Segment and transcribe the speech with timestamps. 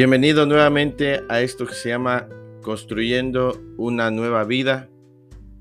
[0.00, 2.26] Bienvenido nuevamente a esto que se llama
[2.62, 4.88] Construyendo una nueva vida.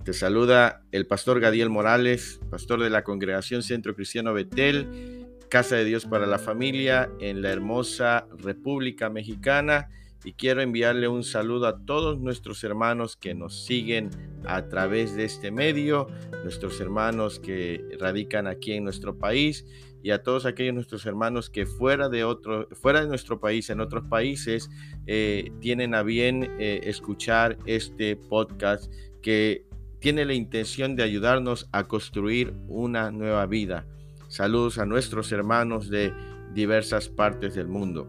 [0.05, 5.83] Te saluda el pastor Gadiel Morales, pastor de la Congregación Centro Cristiano Betel, Casa de
[5.83, 9.89] Dios para la Familia en la hermosa República Mexicana.
[10.23, 14.09] Y quiero enviarle un saludo a todos nuestros hermanos que nos siguen
[14.45, 16.07] a través de este medio,
[16.45, 19.65] nuestros hermanos que radican aquí en nuestro país
[20.01, 23.79] y a todos aquellos nuestros hermanos que fuera de otro, fuera de nuestro país, en
[23.79, 24.69] otros países,
[25.07, 29.65] eh, tienen a bien eh, escuchar este podcast que
[29.99, 33.85] tiene la intención de ayudarnos a construir una nueva vida.
[34.29, 36.13] Saludos a nuestros hermanos de
[36.53, 38.07] diversas partes del mundo.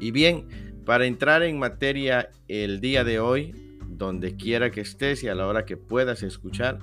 [0.00, 0.46] Y bien,
[0.84, 3.52] para entrar en materia el día de hoy,
[3.86, 6.78] donde quiera que estés y a la hora que puedas escuchar,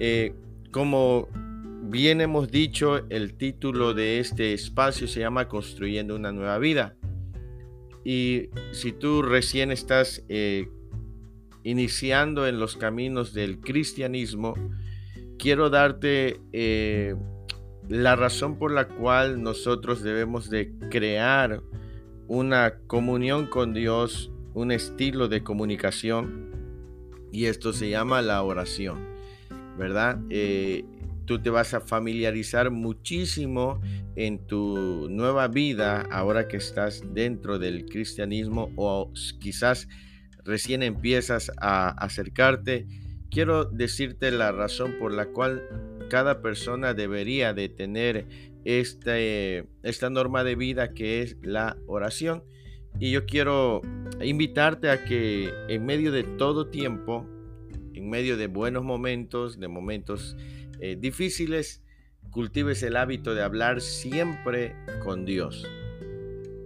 [0.00, 0.34] eh,
[0.72, 1.28] como
[1.90, 6.94] bien hemos dicho, el título de este espacio se llama Construyendo una nueva vida.
[8.04, 10.68] Y si tú recién estás eh,
[11.64, 14.54] iniciando en los caminos del cristianismo,
[15.36, 17.16] quiero darte eh,
[17.88, 21.60] la razón por la cual nosotros debemos de crear
[22.28, 26.50] una comunión con Dios, un estilo de comunicación,
[27.32, 28.98] y esto se llama la oración,
[29.76, 30.20] ¿verdad?
[30.30, 30.84] Eh,
[31.26, 33.80] tú te vas a familiarizar muchísimo
[34.16, 39.88] en tu nueva vida ahora que estás dentro del cristianismo o quizás
[40.44, 42.86] recién empiezas a acercarte.
[43.30, 45.62] Quiero decirte la razón por la cual
[46.08, 48.26] cada persona debería de tener
[48.64, 52.42] este, esta norma de vida que es la oración.
[52.98, 53.82] Y yo quiero
[54.20, 57.26] invitarte a que en medio de todo tiempo,
[57.94, 60.36] en medio de buenos momentos, de momentos
[60.80, 61.82] eh, difíciles,
[62.30, 65.66] cultives el hábito de hablar siempre con Dios.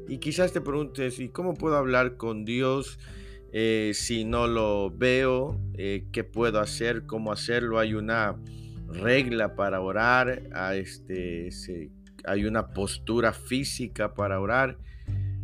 [0.09, 2.99] Y quizás te preguntes, ¿y cómo puedo hablar con Dios
[3.53, 5.59] eh, si no lo veo?
[5.75, 7.07] Eh, ¿Qué puedo hacer?
[7.07, 7.79] ¿Cómo hacerlo?
[7.79, 8.37] Hay una
[8.89, 11.49] regla para orar, a este,
[12.25, 14.79] hay una postura física para orar.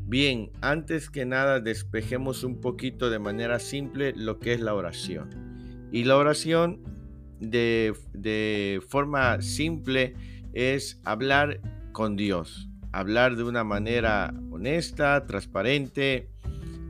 [0.06, 5.88] Bien, antes que nada despejemos un poquito de manera simple lo que es la oración.
[5.92, 6.99] Y la oración
[7.40, 10.14] de, forma simple
[10.52, 11.60] es hablar
[11.92, 16.28] con Dios, hablar de una manera honesta, transparente,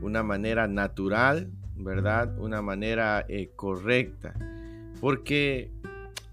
[0.01, 2.37] una manera natural, ¿verdad?
[2.39, 4.33] Una manera eh, correcta.
[4.99, 5.71] Porque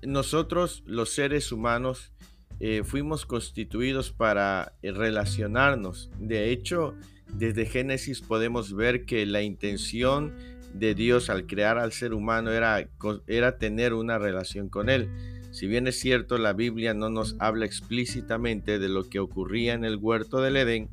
[0.03, 2.13] nosotros los seres humanos
[2.61, 6.11] eh, fuimos constituidos para eh, relacionarnos.
[6.19, 6.95] De hecho,
[7.33, 10.35] desde Génesis podemos ver que la intención
[10.79, 12.89] de Dios al crear al ser humano era,
[13.27, 15.09] era tener una relación con Él.
[15.51, 19.85] Si bien es cierto, la Biblia no nos habla explícitamente de lo que ocurría en
[19.85, 20.91] el huerto del Edén,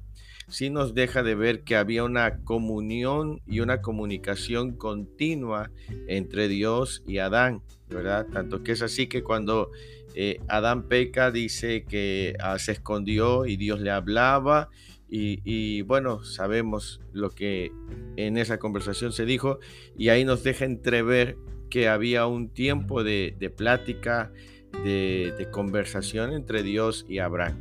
[0.48, 5.72] sí nos deja de ver que había una comunión y una comunicación continua
[6.08, 8.28] entre Dios y Adán, ¿verdad?
[8.32, 9.72] Tanto que es así que cuando
[10.14, 14.70] eh, Adán peca dice que ah, se escondió y Dios le hablaba
[15.08, 17.72] y, bueno, sabemos lo que
[18.18, 19.60] en esa conversación se dijo
[19.98, 21.38] y ahí nos deja entrever
[21.70, 24.32] que había un tiempo de, plática,
[24.84, 27.58] de, conversación entre Dios y Abraham,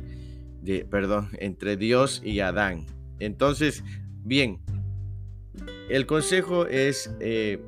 [0.61, 2.87] de, perdón, entre Dios y Adán.
[3.19, 3.83] Entonces,
[4.23, 4.59] bien,
[5.89, 7.59] el consejo es, eh,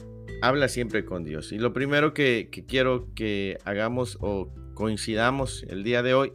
[0.41, 1.51] habla siempre con Dios.
[1.51, 6.33] Y lo primero que quiero que hagamos o coincidamos el día de hoy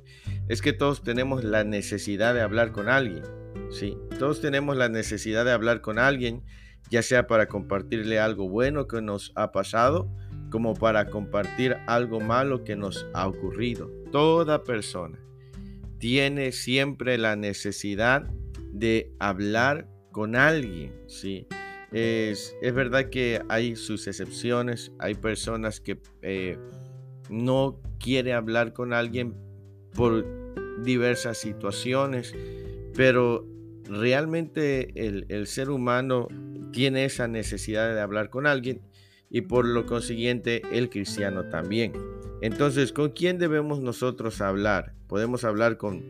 [0.48, 3.22] es que todos tenemos la necesidad de hablar con alguien.
[3.70, 6.42] Sí, todos tenemos la necesidad de hablar con alguien,
[6.90, 10.10] ya sea para compartirle algo bueno que nos ha pasado,
[10.50, 13.90] como para compartir algo malo que nos ha ocurrido.
[14.10, 15.18] Toda persona
[15.98, 18.28] tiene siempre la necesidad
[18.72, 21.46] de hablar con alguien, ¿sí?
[21.92, 26.58] Es, es verdad que hay sus excepciones, hay personas que eh,
[27.30, 29.34] no quiere hablar con alguien
[29.94, 30.41] por
[30.82, 32.34] diversas situaciones,
[32.94, 33.46] pero
[33.84, 36.28] realmente el, ser humano
[36.72, 38.80] tiene esa necesidad de hablar con alguien
[39.30, 41.92] y por lo consiguiente el cristiano también.
[42.40, 44.94] Entonces, ¿con quién debemos nosotros hablar?
[45.06, 46.02] Podemos hablar con,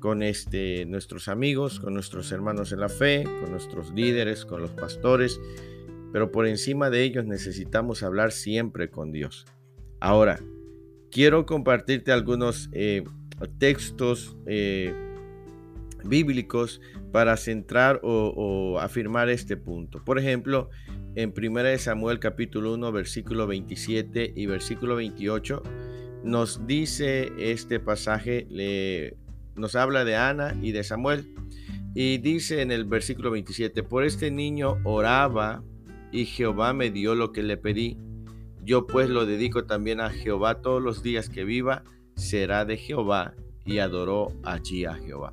[0.00, 4.70] con este, nuestros amigos, con nuestros hermanos en la fe, con nuestros líderes, con los
[4.70, 5.40] pastores,
[6.12, 9.46] pero por encima de ellos necesitamos hablar siempre con Dios.
[10.00, 10.40] Ahora,
[11.10, 13.04] quiero compartirte algunos eh,
[13.58, 14.94] textos eh,
[16.04, 16.80] bíblicos
[17.12, 20.04] para centrar o, afirmar este punto.
[20.04, 20.70] Por ejemplo,
[21.14, 25.62] en 1 Samuel capítulo 1 versículo 27 y versículo 28
[26.24, 28.46] nos dice este pasaje,
[29.56, 31.34] nos habla de Ana y de Samuel.
[31.94, 35.62] Y dice en el versículo 27, por este niño oraba
[36.10, 37.98] y Jehová me dio lo que le pedí.
[38.64, 41.84] Yo pues lo dedico también a Jehová todos los días que viva,
[42.16, 43.34] será de Jehová
[43.64, 45.32] y adoró allí a Jehová.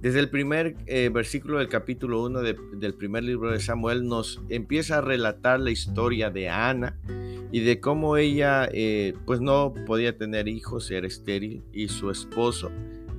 [0.00, 4.98] Desde el primer eh, versículo del capítulo 1 del primer libro de Samuel nos empieza
[4.98, 6.98] a relatar la historia de Ana
[7.52, 12.70] y de cómo ella eh, pues no podía tener hijos, era estéril y su esposo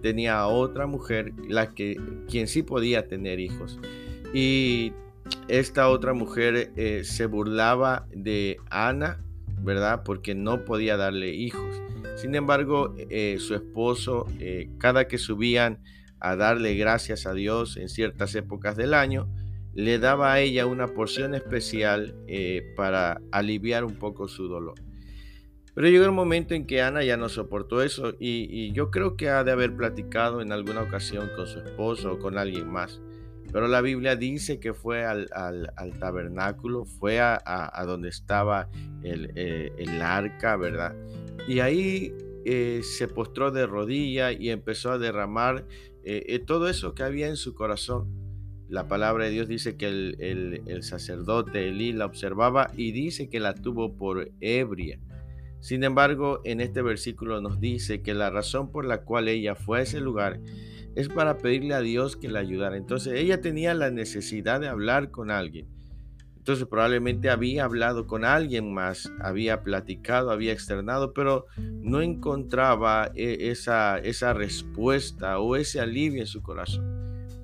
[0.05, 1.99] tenía a otra mujer, la que
[2.29, 3.79] quien sí podía tener hijos.
[4.35, 4.93] Y
[5.47, 9.19] esta otra mujer eh, se burlaba de Ana,
[9.63, 10.03] ¿verdad?
[10.05, 11.81] Porque no podía darle hijos.
[12.15, 12.95] Sin embargo,
[13.37, 14.25] su esposo,
[14.77, 15.79] cada que subían
[16.19, 19.27] a darle gracias a Dios en ciertas épocas del año,
[19.75, 24.75] le daba a ella una porción especial eh, para aliviar un poco su dolor.
[25.73, 29.29] Pero llegó el momento en que Ana ya no soportó eso y, yo creo que
[29.29, 33.01] ha de haber platicado en alguna ocasión con su esposo o con alguien más.
[33.51, 35.27] Pero la Biblia dice que fue al,
[35.99, 38.69] tabernáculo, fue a, donde estaba
[39.03, 40.95] el, eh, el, arca, ¿verdad?
[41.47, 42.13] Y ahí
[42.45, 45.65] eh, se postró de rodilla y empezó a derramar
[46.03, 48.07] eh, eh, todo eso que había en su corazón.
[48.69, 53.39] La palabra de Dios dice que el, el, sacerdote Elí la observaba y dice que
[53.39, 54.99] la tuvo por ebria.
[55.59, 59.79] Sin embargo, en este versículo nos dice que la razón por la cual ella fue
[59.79, 60.39] a ese lugar
[60.95, 62.77] es para pedirle a Dios que la ayudara.
[62.77, 65.74] Entonces ella tenía la necesidad de hablar con alguien.
[66.45, 73.49] Entonces probablemente había hablado con alguien más, había platicado, había externado, pero no encontraba eh,
[73.49, 76.85] esa, esa respuesta o ese alivio en su corazón.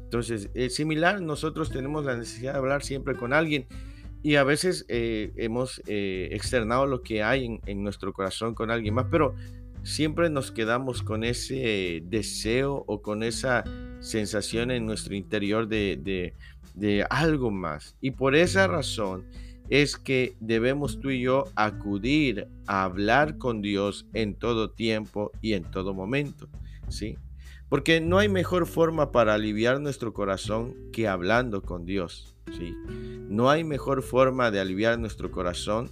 [0.03, 3.65] Entonces, es similar, nosotros tenemos la necesidad de hablar siempre con alguien
[4.21, 8.93] y a veces eh, hemos eh, externado lo que hay en, nuestro corazón con alguien
[8.93, 9.33] más, pero
[9.81, 13.63] siempre nos quedamos con ese deseo o con esa
[13.99, 16.35] sensación en nuestro interior de
[17.09, 17.95] algo más.
[18.01, 19.25] Y por esa razón
[19.69, 25.53] es que debemos tú y yo acudir a hablar con Dios en todo tiempo y
[25.53, 26.49] en todo momento,
[26.89, 27.17] ¿sí?
[27.69, 32.75] Porque no hay mejor forma para aliviar nuestro corazón que hablando con Dios, ¿sí?
[33.29, 35.89] No hay mejor forma de aliviar nuestro corazón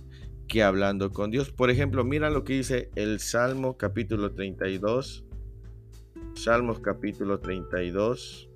[0.50, 1.52] que hablando con Dios.
[1.52, 5.24] Por ejemplo, mira lo que dice el Salmo capítulo 32.
[6.34, 8.50] Salmos capítulo 32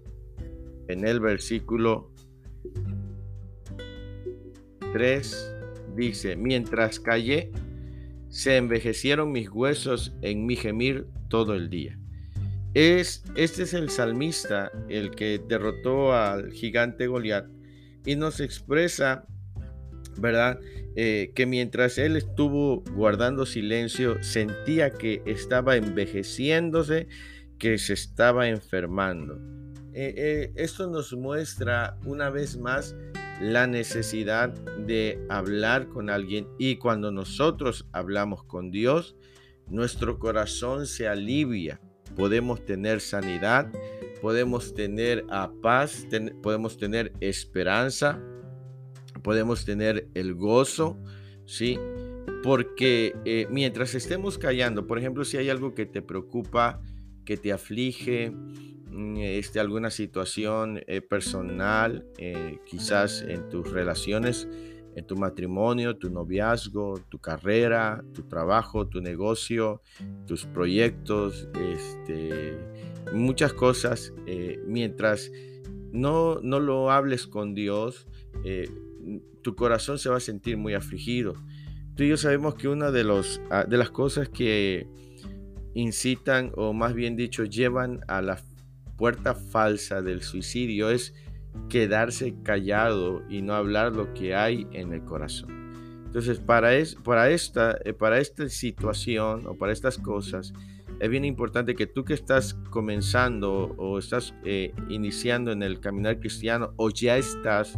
[0.89, 2.12] en el versículo
[4.93, 5.55] 3
[5.95, 7.51] dice, mientras callé,
[8.29, 11.99] se envejecieron mis huesos en mi gemir todo el día.
[12.73, 17.45] Es, este es el salmista, el que derrotó al gigante Goliat,
[18.05, 19.25] y nos expresa,
[20.17, 20.59] ¿verdad?
[20.95, 27.07] Eh, que mientras él estuvo guardando silencio, sentía que estaba envejeciéndose,
[27.59, 29.39] que se estaba enfermando.
[29.93, 32.95] Eh, eh, esto nos muestra una vez más
[33.41, 39.15] la necesidad de hablar con alguien y cuando nosotros hablamos con Dios,
[39.67, 41.81] nuestro corazón se alivia,
[42.15, 43.71] podemos tener sanidad,
[44.21, 45.25] podemos tener
[45.61, 46.07] paz,
[46.41, 48.21] podemos tener esperanza,
[49.21, 50.97] podemos tener el gozo,
[51.45, 51.79] ¿sí?
[52.43, 56.81] Porque eh, mientras estemos callando, por ejemplo, si hay algo que te preocupa,
[57.25, 58.33] que te aflige,
[59.17, 64.47] este, alguna situación eh, personal, eh, quizás en tus relaciones,
[64.95, 69.81] en tu matrimonio, tu noviazgo, tu carrera, tu trabajo, tu negocio,
[70.27, 72.57] tus proyectos, este,
[73.13, 75.31] muchas cosas, eh, mientras
[75.91, 78.07] no, no lo hables con Dios,
[79.41, 81.33] tu corazón se va a sentir muy afligido.
[81.95, 84.87] Tú y yo sabemos que una de, los, ah, de las cosas que
[85.75, 88.37] incitan, o más bien dicho, llevan a la
[89.03, 91.13] puerta falsa del suicidio es
[91.67, 95.73] quedarse callado y no hablar lo que hay en el corazón.
[96.05, 100.53] Entonces, para, es, para, esta, eh, para esta situación o para estas cosas,
[101.01, 106.21] es bien importante que tú que estás comenzando o estás eh, iniciando en el caminar
[106.21, 107.77] cristiano o ya estás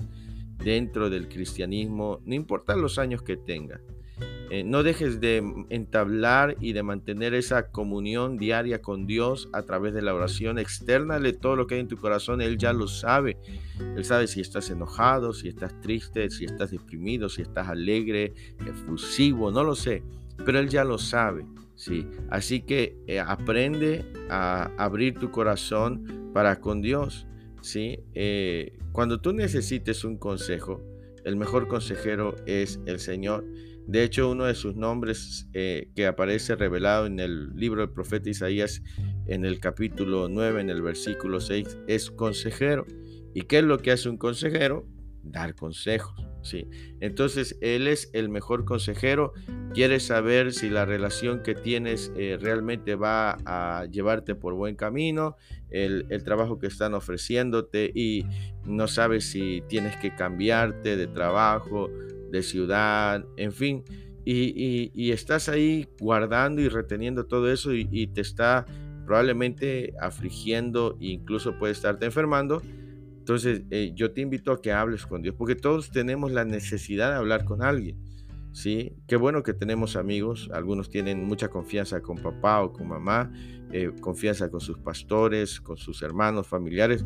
[0.64, 3.82] dentro del cristianismo, no importa los años que tengas,
[4.50, 9.94] eh, no dejes de entablar y de mantener esa comunión diaria con Dios a través
[9.94, 10.60] de la oración.
[10.60, 12.42] Externale todo lo que hay en tu corazón.
[12.42, 13.38] Él ya lo sabe.
[13.96, 18.34] Él sabe si estás enojado, si estás triste, si estás deprimido, si estás alegre,
[18.66, 20.04] efusivo, no lo sé.
[20.46, 21.46] Pero Él ya lo sabe.
[21.76, 22.08] Sí.
[22.30, 27.28] Así que eh, aprende a abrir tu corazón para con Dios.
[27.62, 28.00] ¿sí?
[28.14, 30.82] Eh, cuando tú necesites un consejo,
[31.26, 33.44] el mejor consejero es el Señor.
[33.88, 38.30] De hecho, uno de sus nombres eh, que aparece revelado en el libro del profeta
[38.30, 38.82] Isaías
[39.28, 42.86] en el capítulo 9, en el versículo 6, es consejero.
[43.34, 44.88] ¿Y qué es lo que hace un consejero?
[45.24, 46.16] Dar consejos.
[46.42, 46.68] ¿sí?
[47.00, 49.34] Entonces, Él es el mejor consejero.
[49.74, 55.36] Quiere saber si la relación que tienes eh, realmente va a llevarte por buen camino,
[55.70, 58.26] el, el, trabajo que están ofreciéndote y
[58.66, 61.90] no sabes si tienes que cambiarte de trabajo,
[62.32, 63.84] de ciudad, en fin.
[64.26, 68.66] Y, estás ahí guardando y reteniendo todo eso y, te está
[69.06, 72.62] probablemente afligiendo e incluso puede estarte enfermando.
[73.20, 77.12] Entonces eh, yo te invito a que hables con Dios, porque todos tenemos la necesidad
[77.12, 77.98] de hablar con alguien.
[78.56, 78.94] ¿sí?
[79.06, 83.32] Qué bueno que tenemos amigos, algunos tienen mucha confianza con papá o con mamá,
[83.78, 87.04] eh, confianza con sus pastores, con sus hermanos, familiares,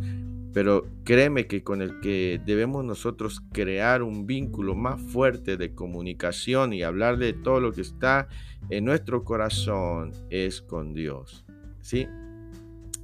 [0.53, 6.73] pero créeme que con el que debemos nosotros crear un vínculo más fuerte de comunicación
[6.73, 8.27] y hablar de todo lo que está
[8.69, 11.43] en nuestro corazón es con Dios.
[11.81, 12.07] ¿Sí?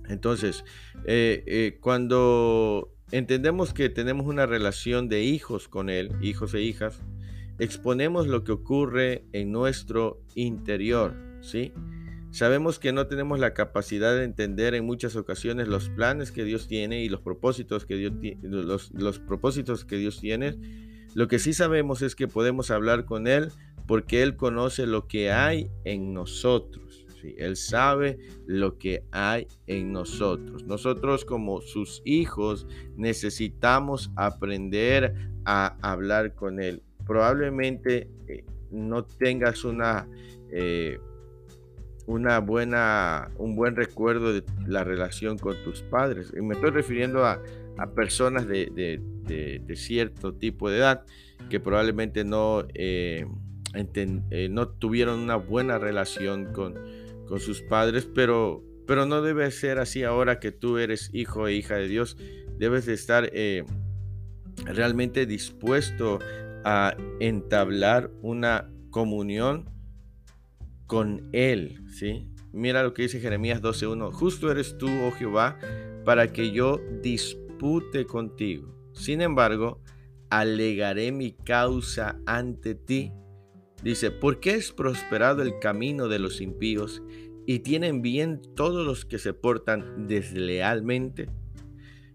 [0.09, 0.63] Entonces,
[1.07, 7.01] eh, eh, cuando entendemos que tenemos una relación de hijos con Él, hijos e hijas,
[7.57, 11.73] exponemos lo que ocurre en nuestro interior, ¿sí?
[12.35, 16.67] Sabemos que no tenemos la capacidad de entender en muchas ocasiones los planes que Dios
[16.67, 18.11] tiene y los propósitos que Dios,
[18.41, 20.57] los, los propósitos que Dios tiene.
[21.13, 23.53] Lo que sí sabemos es que podemos hablar con Él
[23.87, 27.05] porque Él conoce lo que hay en nosotros.
[27.21, 27.35] ¿sí?
[27.37, 30.65] Él sabe lo que hay en nosotros.
[30.65, 35.13] Nosotros como sus hijos necesitamos aprender
[35.45, 36.83] a hablar con Él.
[37.07, 40.05] Probablemente eh, no tengas una...
[40.51, 40.99] Eh,
[42.07, 46.31] una buena, un buen recuerdo de la relación con tus padres.
[46.35, 47.41] Y me estoy refiriendo a,
[47.93, 49.01] personas de,
[49.75, 51.03] cierto tipo de edad
[51.49, 53.25] que probablemente no, eh,
[53.73, 56.75] eh, no tuvieron una buena relación con,
[57.27, 61.53] con sus padres, pero, pero no debe ser así ahora que tú eres hijo e
[61.53, 62.17] hija de Dios.
[62.57, 63.65] Debes de estar eh,
[64.63, 66.19] realmente dispuesto
[66.63, 69.74] a entablar una comunión
[70.87, 72.29] con Él, ¿sí?
[72.51, 74.11] Mira lo que dice Jeremías 12.1.
[74.13, 75.59] Justo eres tú, oh Jehová,
[76.05, 78.73] para que yo dispute contigo.
[78.93, 79.81] Sin embargo,
[80.29, 83.11] alegaré mi causa ante ti.
[83.83, 87.03] Dice, ¿por qué es prosperado el camino de los impíos
[87.45, 91.29] y tienen bien todos los que se portan deslealmente?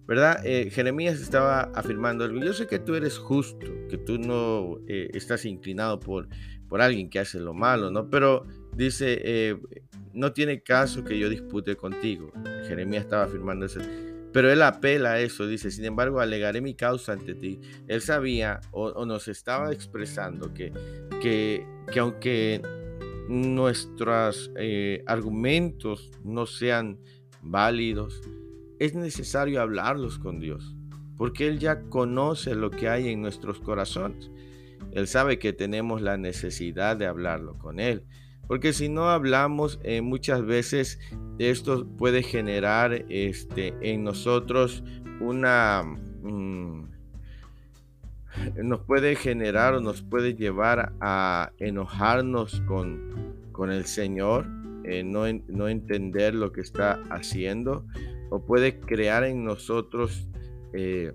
[0.07, 0.45] ¿Verdad?
[0.45, 2.29] Eh, Jeremías estaba afirmando.
[2.33, 6.29] Yo sé que tú eres justo, que tú no eh, estás inclinado por,
[6.69, 8.11] por alguien que hace lo malo, ¿no?
[8.11, 8.45] Pero
[8.85, 9.57] dice, eh,
[10.13, 12.33] no tiene caso que yo dispute contigo.
[12.67, 13.81] Jeremías estaba afirmando eso.
[14.33, 17.61] Pero él apela a eso, dice, sin embargo, alegaré mi causa ante ti.
[17.89, 20.73] Él sabía o, nos estaba expresando que,
[21.21, 22.63] que, que aunque
[23.29, 26.99] nuestros eh, argumentos no sean
[27.43, 28.21] válidos,
[28.79, 30.75] es necesario hablarlos con Dios,
[31.17, 34.31] porque Él ya conoce lo que hay en nuestros corazones.
[34.93, 38.05] Él sabe que tenemos la necesidad de hablarlo con Él.
[38.51, 40.99] Porque si no hablamos, eh, muchas veces
[41.39, 44.83] esto puede generar este, en nosotros
[45.21, 45.85] una...
[45.85, 46.83] Mm,
[48.65, 54.49] nos puede generar o nos puede llevar a enojarnos con, con el Señor,
[54.83, 57.87] eh, no, no entender lo que está haciendo,
[58.31, 60.27] o puede crear en nosotros
[60.73, 61.13] eh,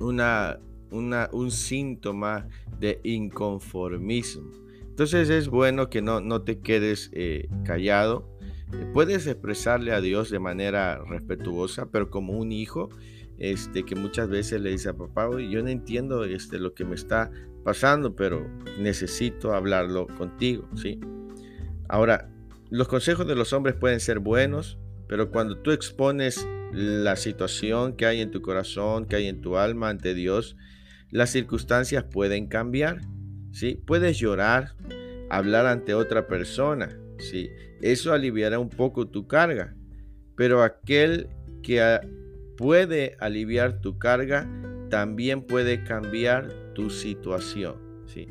[0.00, 0.58] una,
[0.90, 2.48] una, un síntoma
[2.80, 4.67] de inconformismo.
[4.98, 8.36] Entonces es bueno que no, te quedes eh, callado.
[8.72, 12.88] Eh, puedes expresarle a Dios de manera respetuosa, pero como un hijo,
[13.38, 16.96] este, que muchas veces le dice a papá, yo no entiendo este, lo que me
[16.96, 17.30] está
[17.62, 18.44] pasando, pero
[18.80, 20.98] necesito hablarlo contigo, ¿sí?
[21.88, 22.28] Ahora,
[22.68, 28.04] los consejos de los hombres pueden ser buenos, pero cuando tú expones la situación que
[28.04, 30.56] hay en tu corazón, que hay en tu alma ante Dios,
[31.12, 33.00] las circunstancias pueden cambiar.
[33.52, 33.82] ¿Sí?
[33.86, 34.74] Puedes llorar,
[35.30, 37.50] hablar ante otra persona, ¿sí?
[37.80, 39.74] Eso aliviará un poco tu carga,
[40.36, 41.28] pero aquel
[41.62, 42.00] que
[42.56, 44.48] puede aliviar tu carga
[44.90, 47.76] también puede cambiar tu situación,
[48.06, 48.28] ¿sí?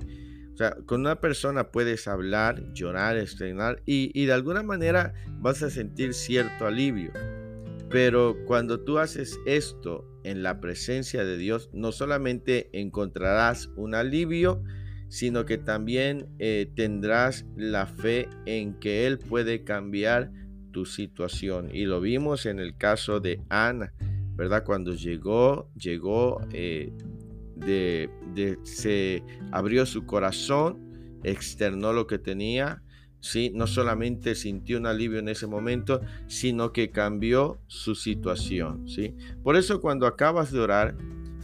[0.54, 5.62] O sea, con una persona puedes hablar, llorar, estrenar y, y de alguna manera vas
[5.62, 7.12] a sentir cierto alivio.
[7.90, 14.64] Pero cuando tú haces esto en la presencia de Dios, no solamente encontrarás un alivio,
[15.10, 20.32] sino que también eh, tendrás la fe en que Él puede cambiar
[20.72, 21.70] tu situación.
[21.74, 23.94] Y lo vimos en el caso de Ana,
[24.36, 24.64] ¿verdad?
[24.64, 26.92] Cuando llegó, llegó, eh,
[28.64, 32.84] se abrió su corazón, externó lo que tenía,
[33.20, 33.52] ¿sí?
[33.54, 39.16] No solamente sintió un alivio en ese momento, sino que cambió su situación, ¿sí?
[39.44, 40.96] Por eso cuando acabas de orar,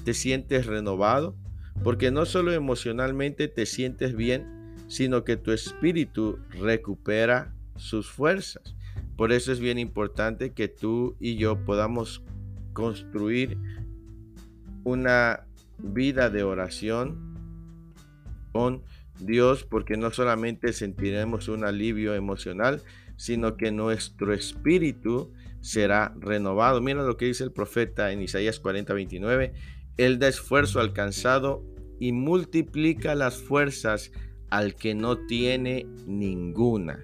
[0.04, 1.36] te sientes renovado,
[1.82, 8.76] porque no solo emocionalmente te sientes bien, sino que tu espíritu recupera sus fuerzas.
[9.16, 12.24] Por eso es bien importante que tú y yo podamos
[12.74, 13.58] construir
[14.84, 15.46] una
[15.78, 17.34] vida de oración
[18.52, 18.84] con
[19.20, 22.82] Dios, porque no solamente sentiremos un alivio emocional,
[23.16, 26.82] sino que nuestro espíritu será renovado.
[26.82, 29.54] Mira lo que dice el profeta en Isaías 40, 29.
[29.98, 31.64] Él da esfuerzo alcanzado
[32.00, 34.12] y multiplica las fuerzas
[34.50, 37.02] al que no tiene ninguna.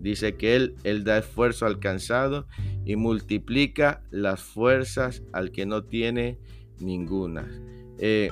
[0.00, 2.46] Dice que él, él da esfuerzo alcanzado
[2.84, 6.38] y multiplica las fuerzas al que no tiene
[6.78, 7.50] ninguna.
[7.98, 8.30] Eh,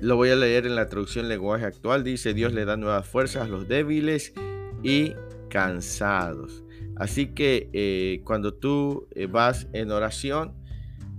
[0.00, 2.04] lo voy a leer en la traducción lenguaje actual.
[2.04, 4.34] Dice, Dios le da nuevas fuerzas a los débiles
[4.82, 5.14] y
[5.48, 6.62] cansados.
[6.96, 10.54] Así que eh, cuando tú eh, vas en oración,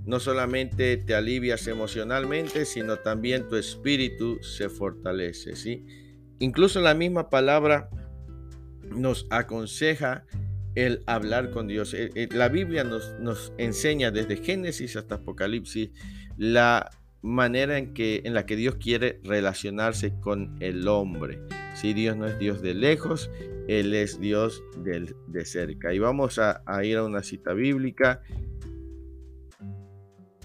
[0.05, 5.55] no solamente te alivias emocionalmente, sino también tu espíritu se fortalece.
[5.55, 5.85] ¿sí?
[6.39, 7.89] Incluso la misma palabra
[8.95, 10.25] nos aconseja
[10.75, 11.93] el hablar con Dios.
[11.93, 15.89] Eh, la Biblia nos, nos enseña desde Génesis hasta Apocalipsis
[16.37, 16.89] la
[17.21, 21.39] manera en, que, en la que Dios quiere relacionarse con el hombre.
[21.73, 23.29] Si Dios no es Dios de lejos,
[23.67, 25.93] Él es Dios de, de cerca.
[25.93, 28.21] Y vamos a ir a una cita bíblica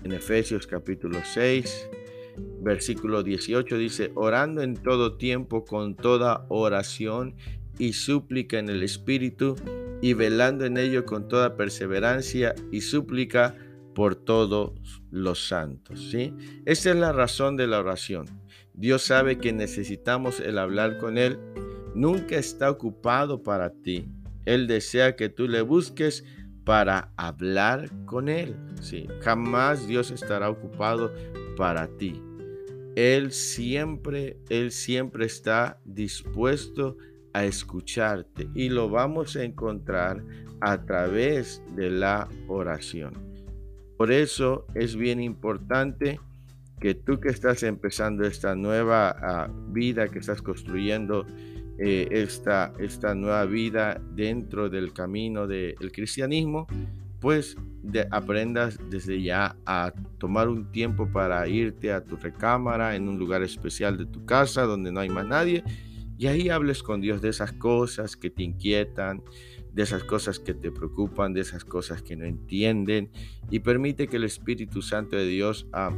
[0.05, 1.89] en Efesios capítulo 6,
[2.61, 7.35] versículo 18 dice, orando en todo tiempo con toda oración
[7.79, 9.57] y súplica en el Espíritu
[10.03, 13.57] y velando en ello con toda perseverancia y súplica
[13.95, 14.73] por todos
[15.11, 16.11] los santos.
[16.11, 16.35] ¿sí?
[16.67, 18.27] Esa es la razón de la oración.
[18.75, 21.39] Dios sabe que necesitamos el hablar con Él.
[21.95, 24.07] Nunca está ocupado para ti.
[24.45, 26.25] Él desea que tú le busques
[26.65, 28.57] para hablar con Él.
[28.81, 29.07] ¿sí?
[29.21, 31.13] Jamás Dios estará ocupado
[31.57, 32.23] para ti.
[32.97, 36.97] Él siempre, Él siempre está dispuesto
[37.33, 40.23] a escucharte y lo vamos a encontrar
[40.61, 43.13] a través de la oración.
[43.97, 46.21] Por eso es bien importante
[46.81, 51.27] que tú que estás empezando esta nueva ah, vida, que estás construyendo
[51.79, 56.67] eh, esta, esta nueva vida dentro del camino del cristianismo,
[57.21, 57.57] pues
[58.11, 63.43] aprendas desde ya a tomar un tiempo para irte a tu recámara en un lugar
[63.43, 65.63] especial de tu casa donde no hay más nadie
[66.17, 69.23] y ahí hables con Dios de esas cosas que te inquietan,
[69.73, 73.11] de esas cosas que te preocupan, de esas cosas que no entienden
[73.51, 75.93] y permite que el Espíritu Santo de Dios ah,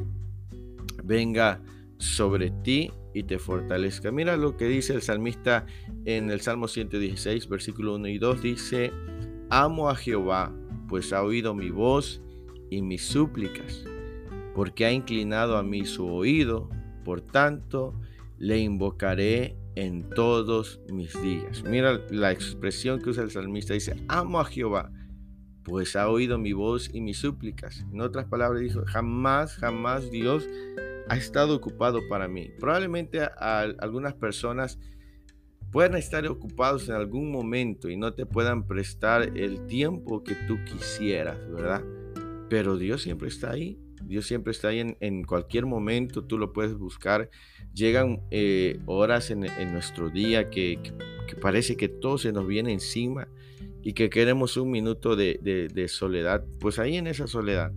[1.05, 1.61] venga
[1.99, 4.13] sobre ti y te fortalezca.
[4.13, 5.65] Mira lo que dice el salmista
[6.05, 8.93] en el Salmo 116, versículo 1 y 2, dice,
[9.49, 10.55] amo a Jehová,
[10.87, 12.21] pues ha oído mi voz
[12.69, 13.85] y mis súplicas,
[14.55, 16.69] porque ha inclinado a mí su oído,
[17.07, 17.99] por tanto
[18.37, 21.65] le invocaré en todos mis días.
[21.65, 24.93] Mira la expresión que usa el salmista, dice, amo a Jehová,
[25.67, 27.85] pues ha oído mi voz y mis súplicas.
[27.93, 30.49] En otras palabras, dijo, jamás, jamás Dios
[31.09, 32.53] ha estado ocupado para mí.
[32.61, 34.79] Probablemente algunas personas
[35.73, 40.57] puedan estar ocupados en algún momento y no te puedan prestar el tiempo que tú
[40.65, 41.83] quisieras, ¿verdad?
[42.49, 43.81] Pero Dios siempre está ahí.
[44.05, 47.29] Dios siempre está ahí en, cualquier momento, tú lo puedes buscar.
[47.75, 49.41] Llegan eh, horas en,
[49.73, 50.79] nuestro día que,
[51.43, 53.27] parece que todo se nos viene encima
[53.87, 56.45] y que queremos un minuto de, soledad.
[56.59, 57.71] Pues ahí en esa soledad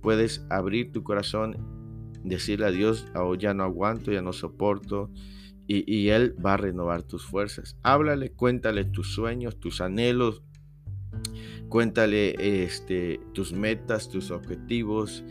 [0.00, 1.58] puedes abrir tu corazón,
[2.24, 5.10] decirle a Dios, oh, ya no aguanto, ya no soporto.
[5.66, 7.76] Y, y Él va a renovar tus fuerzas.
[7.82, 10.42] Háblale, cuéntale tus sueños, tus anhelos,
[11.68, 15.22] cuéntale este, tus metas, tus objetivos,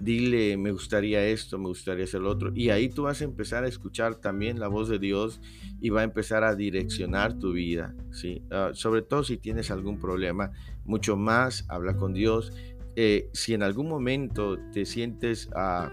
[0.00, 2.52] dile, me gustaría esto, me gustaría hacer otro.
[2.54, 5.40] Y ahí tú vas a empezar a escuchar también la voz de Dios
[5.80, 8.42] y va a empezar a direccionar tu vida, ¿sí?
[8.50, 10.52] Ah, sobre todo si tienes algún problema,
[10.84, 12.52] mucho más habla con Dios.
[12.96, 15.92] Eh, si en algún momento te sientes ah,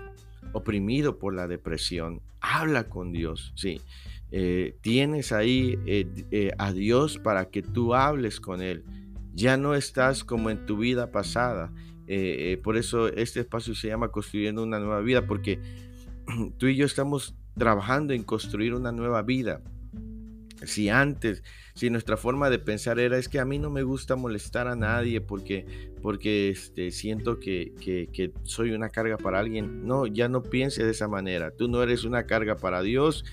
[0.54, 3.82] oprimido por la depresión, habla con Dios, ¿sí?
[4.32, 8.84] Eh, tienes ahí eh, a Dios para que tú hables con Él.
[9.36, 11.72] Ya no estás como en tu vida pasada
[12.08, 15.60] eh, eh, por eso este espacio se llama Construyendo una nueva vida, porque
[16.58, 19.62] tú y yo estamos trabajando en construir una nueva vida.
[20.66, 21.44] Si antes,
[21.76, 24.78] si nuestra forma de pensar era es que a mí no me gusta molestar a
[24.78, 25.66] nadie porque,
[26.02, 30.92] porque este, siento que, que soy una carga para alguien, no, ya no pienses de
[30.92, 31.52] esa manera.
[31.52, 33.26] Tú no eres una carga para Dios,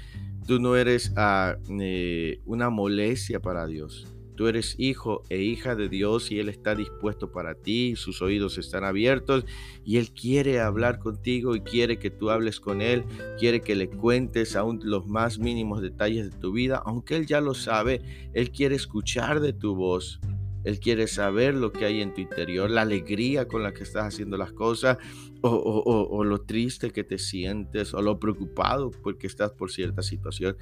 [0.47, 4.07] Tú no eres ah, eh, una molestia para Dios.
[4.41, 8.57] Tú eres hijo e hija de Dios y Él está dispuesto para ti, sus oídos
[8.57, 9.45] están abiertos
[9.85, 13.05] y Él quiere hablar contigo y quiere que tú hables con Él,
[13.39, 17.43] quiere que le cuentes aún los más mínimos detalles de tu vida, aunque Él ya
[17.43, 18.01] lo sabe,
[18.33, 20.19] Él quiere escuchar de tu voz.
[20.65, 24.05] Él quiere saber lo que hay en tu interior, la alegría con la que estás
[24.05, 24.99] haciendo las cosas,
[25.43, 30.57] o, lo triste que te sientes, o lo preocupado porque estás por cierta situación.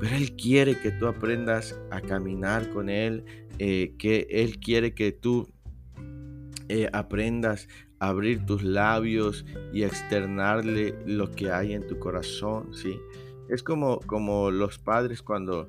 [0.00, 3.24] Pero Él quiere que tú aprendas a caminar con Él,
[3.58, 5.48] eh, que Él quiere que tú
[6.68, 12.96] eh, aprendas a abrir tus labios y externarle lo que hay en tu corazón, ¿sí?
[13.48, 15.68] Es como, como los padres cuando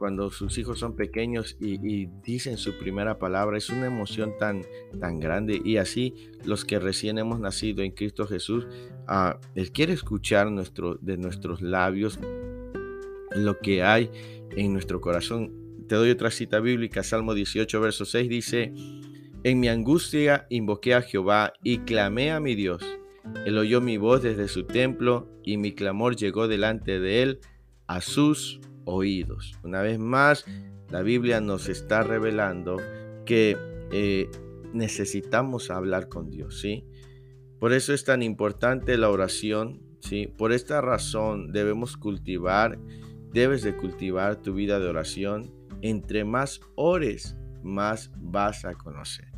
[0.00, 3.58] cuando sus hijos son pequeños y, dicen su primera palabra.
[3.58, 4.62] Es una emoción tan,
[4.98, 5.60] tan grande.
[5.62, 8.66] Y así los que recién hemos nacido en Cristo Jesús,
[9.10, 12.18] uh, Él quiere escuchar nuestro, de nuestros labios
[13.32, 14.10] lo que hay
[14.56, 15.52] en nuestro corazón.
[15.86, 18.72] Te doy otra cita bíblica, Salmo 18, verso 6 dice,
[19.44, 22.82] en mi angustia invoqué a Jehová y clamé a mi Dios.
[23.44, 27.40] Él oyó mi voz desde su templo y mi clamor llegó delante de él
[27.86, 29.54] a sus oídos.
[29.62, 30.44] Una vez más,
[30.90, 32.78] la Biblia nos está revelando
[33.24, 33.56] que
[33.92, 34.30] eh,
[34.72, 36.84] necesitamos hablar con Dios, ¿sí?
[37.58, 40.26] Por eso es tan importante la oración, ¿sí?
[40.26, 42.78] Por esta razón debemos cultivar,
[43.32, 45.54] debes de cultivar tu vida de oración.
[45.82, 49.28] Entre más ores, más vas a conocer.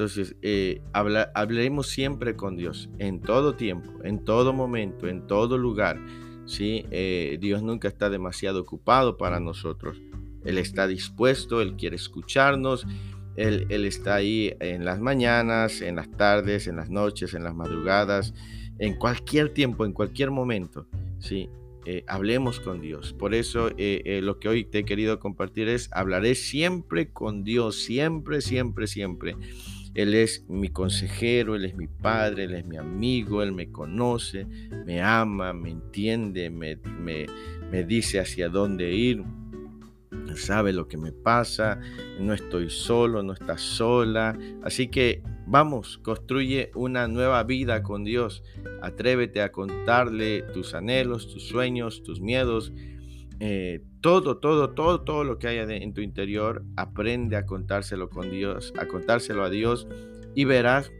[0.00, 5.98] Entonces, eh, hablaremos siempre con Dios, en todo tiempo, en todo momento, en todo lugar
[6.50, 6.84] ¿sí?
[6.90, 10.02] Eh, Dios nunca está demasiado ocupado para nosotros.
[10.44, 12.86] Él está dispuesto, Él quiere escucharnos,
[13.36, 17.54] Él, él está ahí en las mañanas, en las tardes, en las noches, en las
[17.54, 18.34] madrugadas,
[18.78, 20.86] en cualquier tiempo, en cualquier momento.
[21.20, 21.48] ¿sí?
[21.86, 23.12] Eh, hablemos con Dios.
[23.12, 27.76] Por eso eh, lo que hoy te he querido compartir es, hablaré siempre con Dios,
[27.84, 29.36] siempre, siempre, siempre.
[30.02, 34.46] Él es mi consejero, Él es mi padre, Él es mi amigo, Él me conoce,
[34.86, 39.22] me ama, me entiende, me, me, dice hacia dónde ir,
[40.36, 41.80] sabe lo que me pasa,
[42.18, 44.38] no estoy solo, no estás sola.
[44.62, 48.42] Así que vamos, construye una nueva vida con Dios.
[48.82, 52.72] Atrévete a contarle tus anhelos, tus sueños, tus miedos,
[53.42, 58.30] eh, todo, todo, todo, todo lo que haya en tu interior, aprende a contárselo con
[58.30, 59.88] Dios, a contárselo a Dios
[60.34, 60.92] y verás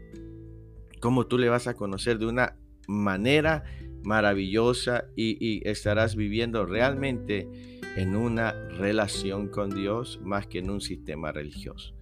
[0.99, 3.63] cómo tú le vas a conocer de una manera
[4.03, 7.47] maravillosa y, estarás viviendo realmente
[7.95, 11.93] en una relación con Dios más que en un sistema religioso.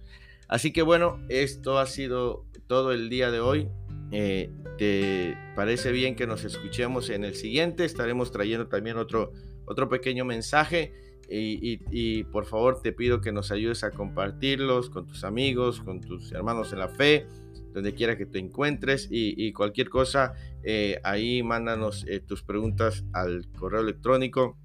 [0.48, 3.68] Así que bueno, esto ha sido todo el día de hoy.
[4.10, 7.84] Eh, ¿Te parece bien que nos escuchemos en el siguiente?
[7.84, 9.32] Estaremos trayendo también otro
[9.70, 10.92] otro pequeño mensaje
[11.28, 16.32] y, por favor te pido que nos ayudes a compartirlos con tus amigos, con tus
[16.32, 17.28] hermanos en la fe,
[17.72, 23.46] donde quiera que te encuentres y, cualquier cosa, eh, ahí mándanos eh, tus preguntas al
[23.52, 24.58] correo electrónico.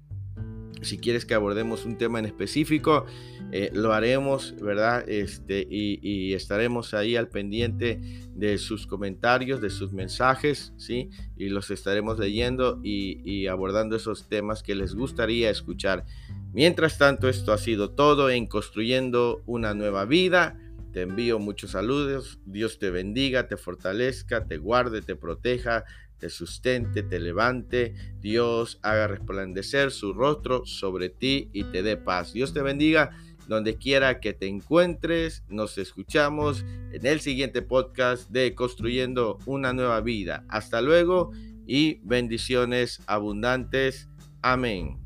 [0.82, 3.06] Si quieres que abordemos un tema en específico,
[3.52, 5.08] eh, lo haremos, ¿verdad?
[5.08, 8.00] Este, y, estaremos ahí al pendiente
[8.34, 11.10] de sus comentarios, de sus mensajes, ¿sí?
[11.36, 16.04] Y los estaremos leyendo y, y abordando esos temas que les gustaría escuchar.
[16.52, 20.58] Mientras tanto, esto ha sido todo en Construyendo una Nueva Vida.
[20.92, 22.40] Te envío muchos saludos.
[22.46, 25.84] Dios te bendiga, te fortalezca, te guarde, te proteja
[26.18, 32.32] te sustente, te levante, Dios haga resplandecer su rostro sobre ti y te dé paz.
[32.32, 33.10] Dios te bendiga
[33.48, 35.42] donde quiera que te encuentres.
[35.48, 40.44] Nos escuchamos en el siguiente podcast de Construyendo una nueva vida.
[40.48, 41.32] Hasta luego
[41.66, 44.08] y bendiciones abundantes.
[44.42, 45.05] Amén.